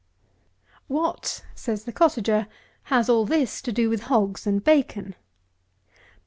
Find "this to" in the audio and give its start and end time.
3.23-3.71